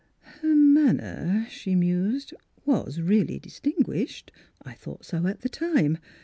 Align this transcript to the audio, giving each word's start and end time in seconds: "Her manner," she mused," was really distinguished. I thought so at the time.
"Her 0.41 0.55
manner," 0.55 1.45
she 1.47 1.75
mused," 1.75 2.33
was 2.65 2.99
really 2.99 3.37
distinguished. 3.37 4.31
I 4.63 4.73
thought 4.73 5.05
so 5.05 5.27
at 5.27 5.41
the 5.41 5.49
time. 5.49 5.99